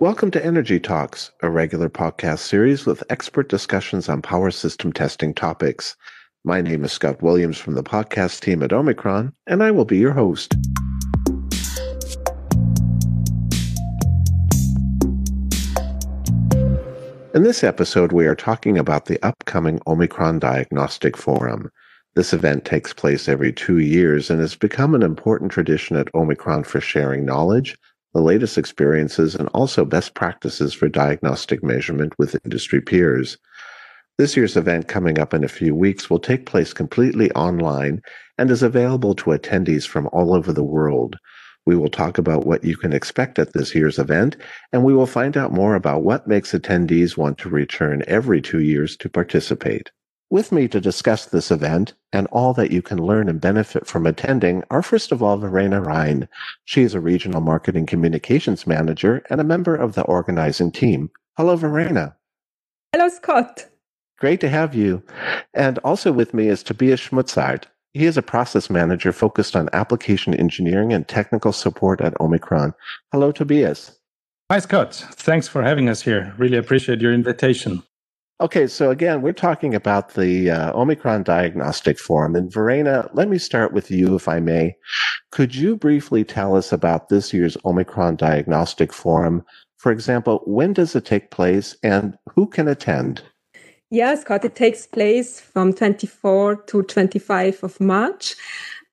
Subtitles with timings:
[0.00, 5.34] Welcome to Energy Talks, a regular podcast series with expert discussions on power system testing
[5.34, 5.96] topics.
[6.44, 9.98] My name is Scott Williams from the podcast team at Omicron, and I will be
[9.98, 10.54] your host.
[17.34, 21.72] In this episode, we are talking about the upcoming Omicron Diagnostic Forum.
[22.14, 26.62] This event takes place every two years and has become an important tradition at Omicron
[26.62, 27.76] for sharing knowledge,
[28.14, 33.36] the latest experiences, and also best practices for diagnostic measurement with industry peers.
[34.18, 38.02] This year's event, coming up in a few weeks, will take place completely online
[38.36, 41.16] and is available to attendees from all over the world.
[41.66, 44.36] We will talk about what you can expect at this year's event,
[44.72, 48.60] and we will find out more about what makes attendees want to return every two
[48.60, 49.90] years to participate.
[50.30, 54.06] With me to discuss this event and all that you can learn and benefit from
[54.06, 56.28] attending are first of all Verena Rhein.
[56.66, 61.10] She is a regional marketing communications manager and a member of the organizing team.
[61.38, 62.14] Hello, Verena.
[62.92, 63.68] Hello, Scott.
[64.18, 65.02] Great to have you.
[65.54, 67.64] And also with me is Tobias Schmutzart.
[67.94, 72.74] He is a process manager focused on application engineering and technical support at Omicron.
[73.12, 73.98] Hello, Tobias.
[74.50, 74.94] Hi, Scott.
[74.94, 76.34] Thanks for having us here.
[76.36, 77.82] Really appreciate your invitation.
[78.40, 82.36] Okay, so again, we're talking about the uh, Omicron Diagnostic Forum.
[82.36, 84.76] And Verena, let me start with you, if I may.
[85.32, 89.44] Could you briefly tell us about this year's Omicron Diagnostic Forum?
[89.78, 93.22] For example, when does it take place and who can attend?
[93.90, 98.36] Yes, Scott, it takes place from 24 to 25 of March.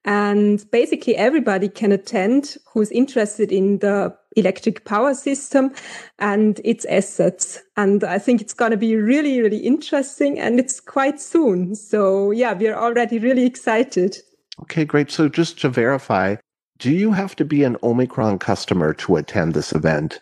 [0.05, 5.73] And basically, everybody can attend who's interested in the electric power system
[6.19, 7.61] and its assets.
[7.77, 11.75] And I think it's going to be really, really interesting and it's quite soon.
[11.75, 14.17] So, yeah, we're already really excited.
[14.61, 15.11] Okay, great.
[15.11, 16.35] So, just to verify,
[16.77, 20.21] do you have to be an Omicron customer to attend this event?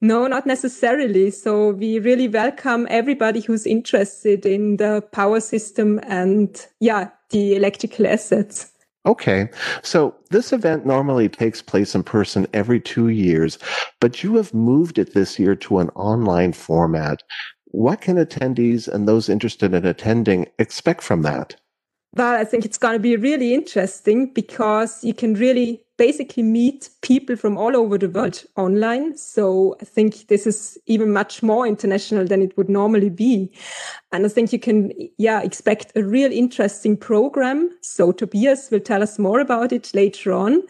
[0.00, 1.30] No, not necessarily.
[1.30, 8.06] So we really welcome everybody who's interested in the power system and yeah, the electrical
[8.06, 8.70] assets.
[9.06, 9.48] Okay.
[9.82, 13.58] So this event normally takes place in person every two years,
[14.00, 17.22] but you have moved it this year to an online format.
[17.66, 21.56] What can attendees and those interested in attending expect from that?
[22.14, 26.88] Well, I think it's going to be really interesting because you can really basically meet
[27.02, 29.16] people from all over the world online.
[29.16, 33.52] So I think this is even much more international than it would normally be.
[34.12, 37.70] And I think you can, yeah, expect a real interesting program.
[37.82, 40.62] So Tobias will tell us more about it later on.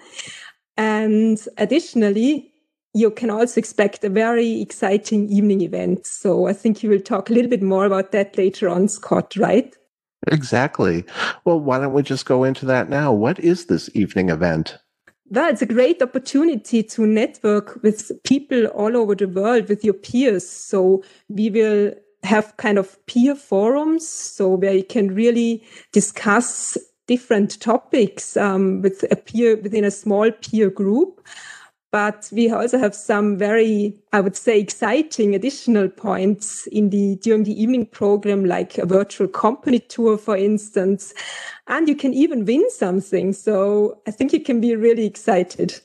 [0.76, 2.52] And additionally,
[2.94, 6.06] you can also expect a very exciting evening event.
[6.06, 9.36] So I think you will talk a little bit more about that later on, Scott,
[9.36, 9.76] right?
[10.32, 11.04] Exactly.
[11.44, 13.12] Well, why don't we just go into that now?
[13.12, 14.78] What is this evening event?
[15.30, 19.94] Well, it's a great opportunity to network with people all over the world, with your
[19.94, 20.48] peers.
[20.48, 25.62] So we will have kind of peer forums, so where you can really
[25.92, 31.20] discuss different topics um, with a peer within a small peer group.
[31.90, 37.44] But we also have some very, I would say, exciting additional points in the during
[37.44, 41.14] the evening program, like a virtual company tour, for instance.
[41.66, 43.32] And you can even win something.
[43.32, 45.80] So I think you can be really excited.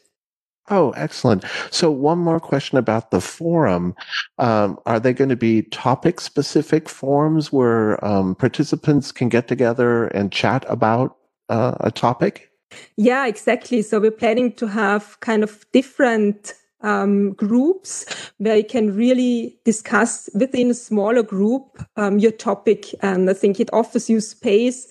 [0.70, 1.44] Oh, excellent.
[1.72, 3.96] So, one more question about the forum.
[4.40, 10.06] Um, are they going to be topic specific forums where um, participants can get together
[10.08, 11.18] and chat about
[11.50, 12.50] uh, a topic?
[12.98, 13.82] Yeah, exactly.
[13.82, 18.06] So we're planning to have kind of different um, groups
[18.38, 22.94] where you can really discuss within a smaller group um, your topic.
[23.02, 24.88] And I think it offers you space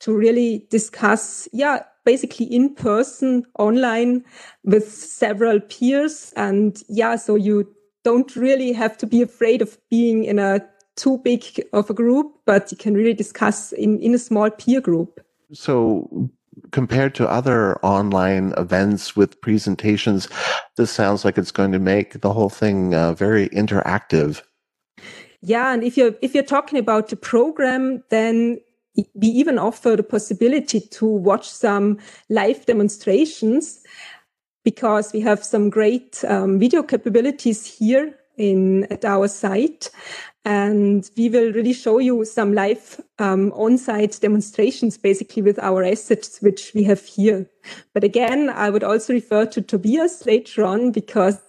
[0.00, 4.24] to really discuss, yeah, basically in person, online
[4.64, 6.32] with several peers.
[6.36, 7.68] And yeah, so you
[8.04, 10.60] don't really have to be afraid of being in a
[10.96, 14.80] too big of a group, but you can really discuss in, in a small peer
[14.80, 15.20] group.
[15.52, 16.30] So
[16.70, 20.28] compared to other online events with presentations,
[20.76, 24.42] this sounds like it's going to make the whole thing uh, very interactive.
[25.40, 28.58] Yeah, and if you're if you're talking about the program, then
[29.14, 33.82] we even offer the possibility to watch some live demonstrations
[34.64, 39.90] because we have some great um, video capabilities here in at our site.
[40.44, 46.42] And we will really show you some live um, on-site demonstrations basically with our assets
[46.42, 47.48] which we have here.
[47.94, 51.40] But again i would also refer to tobias later on because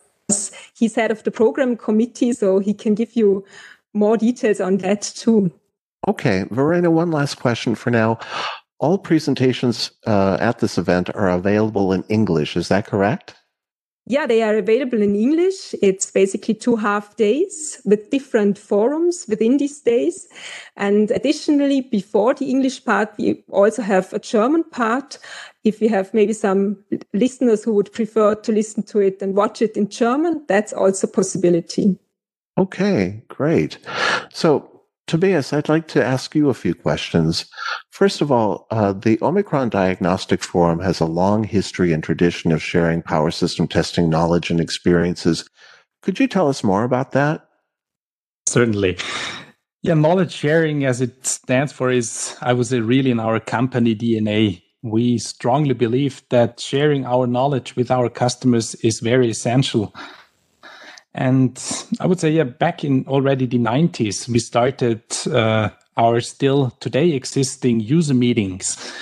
[0.75, 3.43] he's head of the program committee so he can give you
[3.95, 5.51] more details on that too.
[6.07, 8.19] Okay verena one last question for now.
[8.79, 13.33] All presentations uh, at this event are available in english is that correct
[14.05, 15.73] Yeah, they are available in English.
[15.81, 20.27] It's basically two half days with different forums within these days.
[20.75, 25.19] And additionally, before the English part, we also have a German part.
[25.63, 26.83] If we have maybe some
[27.13, 31.07] listeners who would prefer to listen to it and watch it in German, that's also
[31.07, 31.97] a possibility.
[32.57, 33.77] Okay, great.
[34.33, 34.72] So
[35.07, 37.45] Tobias, I'd like to ask you a few questions.
[37.91, 42.63] First of all, uh, the Omicron Diagnostic Forum has a long history and tradition of
[42.63, 45.47] sharing power system testing knowledge and experiences.
[46.01, 47.45] Could you tell us more about that?
[48.47, 48.97] Certainly.
[49.81, 53.95] Yeah, knowledge sharing, as it stands for, is, I would say, really in our company
[53.95, 54.61] DNA.
[54.81, 59.93] We strongly believe that sharing our knowledge with our customers is very essential
[61.13, 61.61] and
[61.99, 67.11] I would say, yeah, back in already the 90s, we started uh, our still today
[67.11, 68.93] existing user meetings.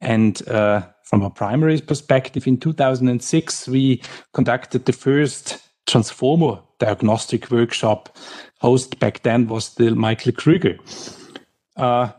[0.00, 4.02] And uh, from a primary perspective, in 2006, we
[4.32, 8.16] conducted the first transformer diagnostic workshop.
[8.60, 10.76] Host back then was still Michael Kruger.
[11.76, 12.10] Uh,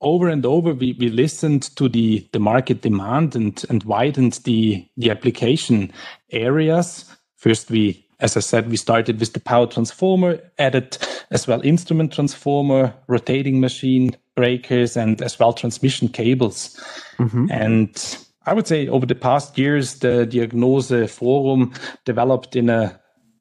[0.00, 4.86] over and over, we, we listened to the, the market demand and, and widened the,
[4.96, 5.92] the application
[6.30, 7.04] areas.
[7.36, 10.96] First, we as I said, we started with the power transformer, added
[11.30, 16.80] as well instrument transformer, rotating machine breakers, and as well transmission cables.
[17.18, 17.46] Mm-hmm.
[17.50, 21.72] And I would say over the past years, the Diagnose Forum
[22.04, 22.98] developed in a,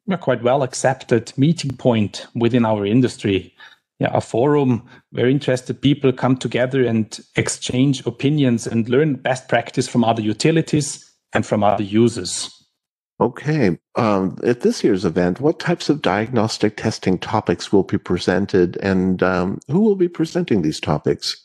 [0.10, 3.54] a quite well accepted meeting point within our industry.
[4.00, 9.88] Yeah, a forum where interested people come together and exchange opinions and learn best practice
[9.88, 12.55] from other utilities and from other users.
[13.20, 13.78] Okay.
[13.96, 19.24] Um, at this year's event, what types of diagnostic testing topics will be presented and
[19.24, 21.42] um, who will be presenting these topics?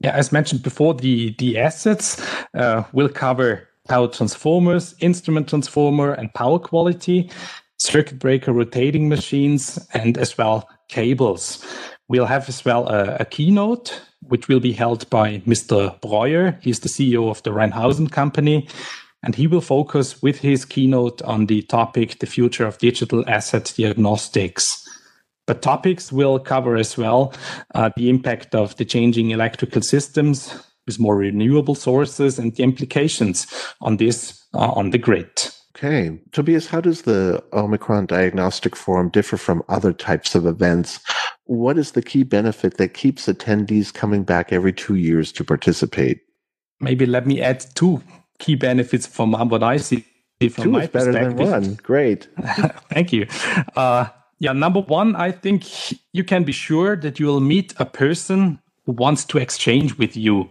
[0.00, 2.22] Yeah, as mentioned before, the, the assets
[2.54, 7.30] uh, will cover power transformers, instrument transformer, and power quality,
[7.78, 11.64] circuit breaker rotating machines, and as well cables.
[12.06, 15.98] We'll have as well a, a keynote, which will be held by Mr.
[16.00, 16.58] Breuer.
[16.60, 18.68] He's the CEO of the Reinhausen company
[19.22, 23.72] and he will focus with his keynote on the topic, the future of digital asset
[23.76, 24.64] diagnostics.
[25.46, 27.32] But topics will cover as well
[27.74, 30.54] uh, the impact of the changing electrical systems
[30.86, 33.46] with more renewable sources and the implications
[33.80, 35.30] on this uh, on the grid.
[35.76, 36.18] Okay.
[36.32, 40.98] Tobias, how does the Omicron Diagnostic Forum differ from other types of events?
[41.44, 46.20] What is the key benefit that keeps attendees coming back every two years to participate?
[46.80, 48.02] Maybe let me add two
[48.38, 50.04] key benefits from what I see
[50.48, 51.74] from Two my is better than one.
[51.74, 52.28] Great.
[52.90, 53.26] Thank you.
[53.74, 54.06] Uh,
[54.38, 55.64] yeah, number one, I think
[56.12, 60.16] you can be sure that you will meet a person who wants to exchange with
[60.16, 60.48] you,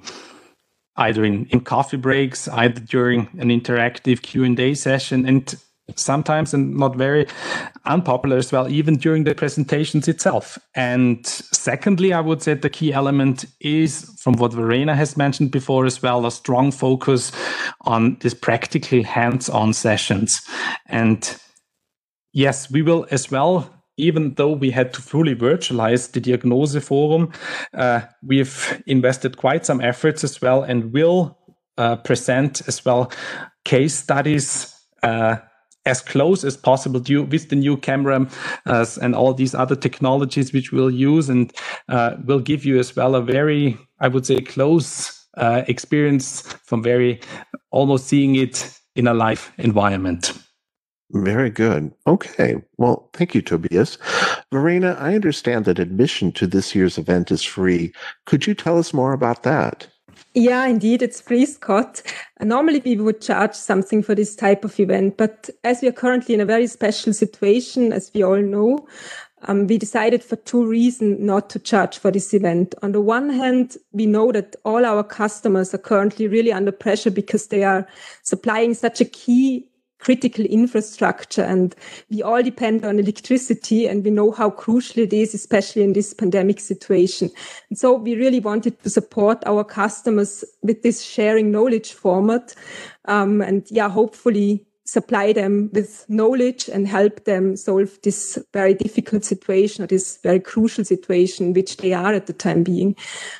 [0.98, 5.56] either in, in coffee breaks, either during an interactive Q and A session, and
[5.96, 7.26] sometimes and not very
[7.86, 10.58] unpopular as well, even during the presentations itself.
[10.76, 15.86] And secondly, I would say the key element is from what Verena has mentioned before
[15.86, 17.32] as well, a strong focus
[17.82, 20.42] on these practical hands-on sessions.
[20.88, 21.40] And
[22.34, 27.32] yes, we will as well even though we had to fully virtualize the Diagnose Forum,
[27.74, 31.38] uh, we've invested quite some efforts as well and will
[31.78, 33.12] uh, present as well
[33.66, 35.38] case studies uh,
[35.88, 38.28] as close as possible with the new camera
[38.66, 41.54] uh, and all these other technologies which we'll use and
[41.90, 46.84] uh, will give you as well a very, I would say, close uh, experience from
[46.84, 47.22] very
[47.72, 50.34] almost seeing it in a live environment.
[51.12, 51.94] Very good.
[52.06, 52.56] Okay.
[52.78, 53.98] Well, thank you, Tobias.
[54.52, 57.94] Verena, I understand that admission to this year's event is free.
[58.26, 59.88] Could you tell us more about that?
[60.40, 62.04] Yeah, indeed, it's free, Scott.
[62.40, 66.36] Normally, we would charge something for this type of event, but as we are currently
[66.36, 68.88] in a very special situation, as we all know,
[69.48, 72.76] um, we decided for two reasons not to charge for this event.
[72.84, 77.10] On the one hand, we know that all our customers are currently really under pressure
[77.10, 77.88] because they are
[78.22, 79.68] supplying such a key
[80.00, 81.76] critical infrastructure and
[82.10, 86.14] we all depend on electricity and we know how crucial it is, especially in this
[86.14, 87.30] pandemic situation.
[87.70, 92.54] And so we really wanted to support our customers with this sharing knowledge format.
[93.06, 99.26] Um, and yeah, hopefully supply them with knowledge and help them solve this very difficult
[99.26, 102.96] situation or this very crucial situation which they are at the time being.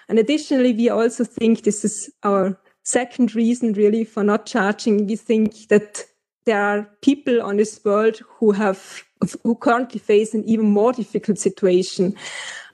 [0.10, 5.08] And additionally, we also think this is our second reason really for not charging.
[5.08, 6.06] We think that
[6.48, 9.04] there are people on this world who have
[9.44, 12.16] who currently face an even more difficult situation.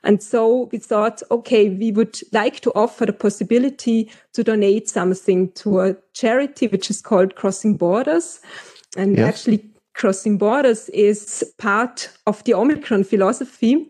[0.04, 5.52] And so we thought, okay, we would like to offer the possibility to donate something
[5.54, 8.42] to a charity, which is called Crossing Borders.
[8.98, 9.28] And yes.
[9.28, 13.90] actually, crossing borders is part of the Omicron philosophy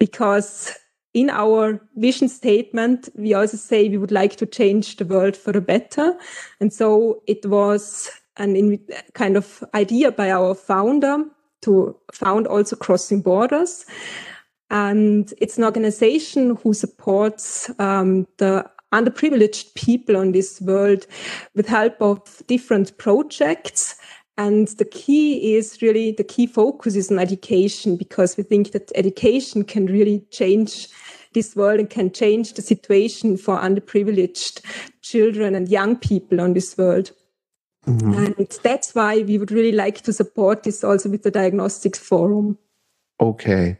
[0.00, 0.76] because
[1.12, 5.52] in our vision statement, we also say we would like to change the world for
[5.52, 6.14] the better.
[6.60, 8.78] And so it was an
[9.14, 11.24] kind of idea by our founder
[11.62, 13.86] to found also Crossing Borders.
[14.70, 21.06] And it's an organization who supports um, the underprivileged people on this world
[21.54, 23.96] with help of different projects.
[24.36, 28.90] And the key is really the key focus is on education because we think that
[28.94, 30.88] education can really change
[31.34, 34.60] this world and can change the situation for underprivileged
[35.02, 37.10] children and young people on this world.
[37.86, 38.14] Mm-hmm.
[38.14, 42.58] And that's why we would really like to support this also with the Diagnostics Forum.
[43.20, 43.78] Okay.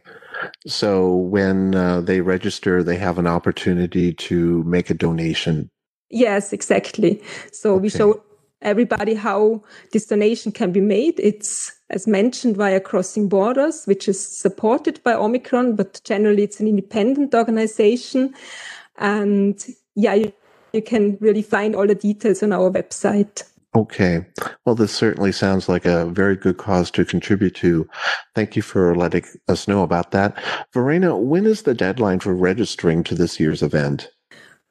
[0.67, 5.69] So when uh, they register, they have an opportunity to make a donation.
[6.09, 7.21] Yes, exactly.
[7.51, 7.81] So okay.
[7.81, 8.21] we show
[8.61, 11.19] everybody how this donation can be made.
[11.19, 16.67] It's, as mentioned, via Crossing Borders, which is supported by Omicron, but generally it's an
[16.67, 18.33] independent organization.
[18.97, 19.63] And
[19.95, 20.33] yeah, you,
[20.73, 23.43] you can really find all the details on our website.
[23.75, 24.25] Okay.
[24.65, 27.89] Well, this certainly sounds like a very good cause to contribute to.
[28.35, 30.37] Thank you for letting us know about that.
[30.73, 34.09] Verena, when is the deadline for registering to this year's event?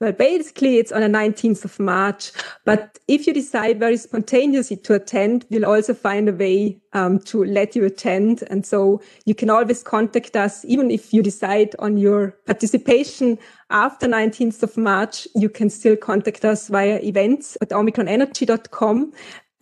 [0.05, 2.31] Well, basically, it's on the 19th of March.
[2.67, 7.43] But if you decide very spontaneously to attend, we'll also find a way um, to
[7.43, 8.45] let you attend.
[8.51, 13.39] And so you can always contact us, even if you decide on your participation
[13.71, 19.11] after 19th of March, you can still contact us via events at omicronenergy.com.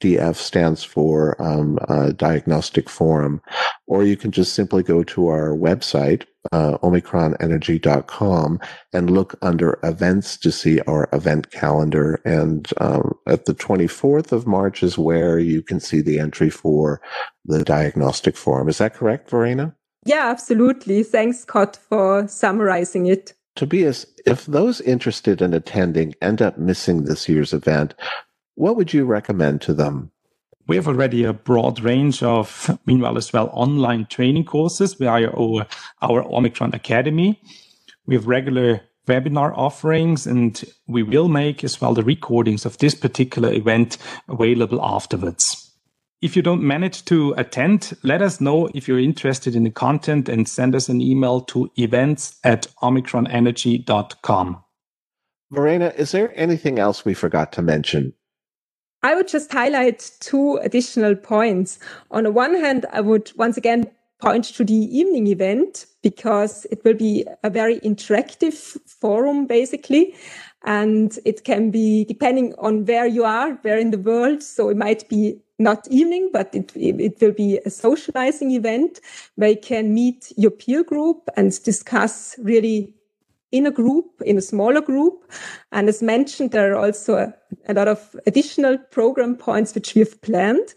[0.03, 3.41] DF stands for um, uh, Diagnostic Forum,
[3.87, 8.59] or you can just simply go to our website, uh, omicronenergy.com,
[8.93, 12.21] and look under events to see our event calendar.
[12.25, 17.01] And um, at the 24th of March is where you can see the entry for
[17.45, 18.69] the Diagnostic Forum.
[18.69, 19.77] Is that correct, Verena?
[20.05, 21.05] Yeah, absolutely.
[21.05, 23.35] Thanks, Scott, for summarizing it.
[23.55, 27.95] Tobias, if those interested in attending end up missing this year's event,
[28.55, 30.11] what would you recommend to them?
[30.67, 35.67] We have already a broad range of, meanwhile, as well, online training courses via our,
[36.01, 37.41] our Omicron Academy.
[38.07, 42.95] We have regular webinar offerings and we will make as well the recordings of this
[42.95, 45.71] particular event available afterwards.
[46.21, 50.29] If you don't manage to attend, let us know if you're interested in the content
[50.29, 54.63] and send us an email to events at omicronenergy.com.
[55.51, 58.15] Verena, is there anything else we forgot to mention?
[59.03, 61.79] I would just highlight two additional points.
[62.11, 63.91] On the one hand, I would once again
[64.21, 68.55] point to the evening event because it will be a very interactive
[68.87, 70.15] forum, basically.
[70.65, 74.43] And it can be depending on where you are, where in the world.
[74.45, 79.01] So it might be not evening, but it, it will be a socializing event
[79.35, 82.95] where you can meet your peer group and discuss really
[83.53, 85.31] in a group, in a smaller group.
[85.71, 87.35] And as mentioned, there are also a,
[87.69, 90.75] a lot of additional program points which we have planned.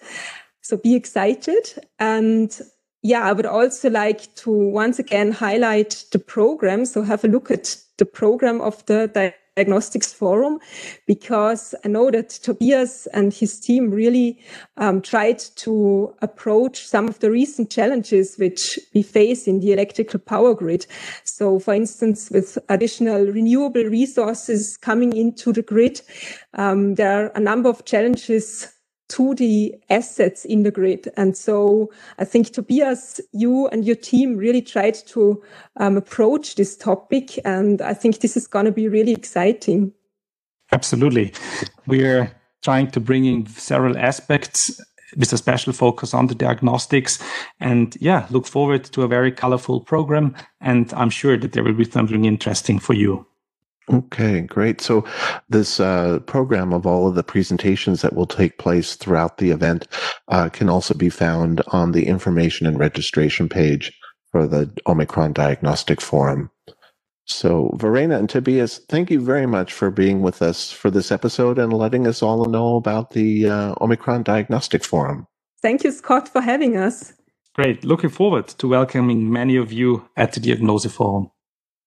[0.61, 1.73] So be excited.
[1.99, 2.59] And
[3.01, 6.85] yeah, I would also like to once again highlight the program.
[6.85, 9.09] So have a look at the program of the
[9.55, 10.59] Diagnostics Forum
[11.05, 14.37] because I know that Tobias and his team really
[14.77, 20.19] um, tried to approach some of the recent challenges which we face in the electrical
[20.19, 20.85] power grid.
[21.23, 26.01] So, for instance, with additional renewable resources coming into the grid,
[26.55, 28.74] um, there are a number of challenges
[29.09, 31.11] to the assets in the grid.
[31.15, 35.43] And so I think Tobias, you and your team really tried to
[35.77, 37.39] um, approach this topic.
[37.45, 39.93] And I think this is going to be really exciting.
[40.71, 41.33] Absolutely.
[41.85, 42.31] We're
[42.63, 44.81] trying to bring in several aspects
[45.15, 47.21] with a special focus on the diagnostics.
[47.59, 50.35] And yeah, look forward to a very colorful program.
[50.61, 53.25] And I'm sure that there will be something interesting for you.
[53.91, 54.81] Okay, great.
[54.81, 55.05] So,
[55.47, 59.87] this uh, program of all of the presentations that will take place throughout the event
[60.27, 63.93] uh, can also be found on the information and registration page
[64.31, 66.49] for the Omicron Diagnostic Forum.
[67.25, 71.59] So, Verena and Tobias, thank you very much for being with us for this episode
[71.59, 75.27] and letting us all know about the uh, Omicron Diagnostic Forum.
[75.61, 77.13] Thank you, Scott, for having us.
[77.53, 77.83] Great.
[77.83, 81.31] Looking forward to welcoming many of you at the Diagnose Forum.